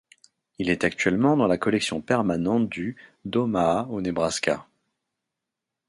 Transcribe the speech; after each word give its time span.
Il 0.57 0.71
est 0.71 0.83
actuellement 0.83 1.37
dans 1.37 1.45
la 1.45 1.59
collection 1.59 2.01
permanente 2.01 2.67
du 2.67 2.97
d'Omaha 3.23 3.85
au 3.91 4.01
Nebraska. 4.01 4.67